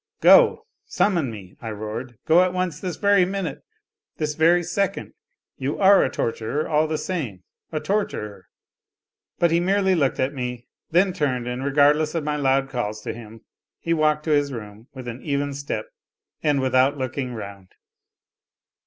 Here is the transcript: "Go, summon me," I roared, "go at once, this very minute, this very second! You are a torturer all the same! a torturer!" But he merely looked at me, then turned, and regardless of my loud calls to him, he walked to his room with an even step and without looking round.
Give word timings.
"Go, 0.19 0.65
summon 0.87 1.29
me," 1.29 1.57
I 1.61 1.69
roared, 1.69 2.17
"go 2.25 2.41
at 2.41 2.53
once, 2.53 2.79
this 2.79 2.95
very 2.95 3.23
minute, 3.23 3.61
this 4.17 4.33
very 4.33 4.63
second! 4.63 5.13
You 5.59 5.77
are 5.77 6.03
a 6.03 6.09
torturer 6.09 6.67
all 6.67 6.87
the 6.87 6.97
same! 6.97 7.43
a 7.71 7.79
torturer!" 7.79 8.47
But 9.37 9.51
he 9.51 9.59
merely 9.59 9.93
looked 9.93 10.19
at 10.19 10.33
me, 10.33 10.65
then 10.89 11.13
turned, 11.13 11.45
and 11.47 11.63
regardless 11.63 12.15
of 12.15 12.23
my 12.23 12.35
loud 12.35 12.67
calls 12.67 13.01
to 13.01 13.13
him, 13.13 13.41
he 13.79 13.93
walked 13.93 14.23
to 14.23 14.31
his 14.31 14.51
room 14.51 14.87
with 14.95 15.07
an 15.07 15.21
even 15.21 15.53
step 15.53 15.85
and 16.41 16.61
without 16.61 16.97
looking 16.97 17.35
round. 17.35 17.67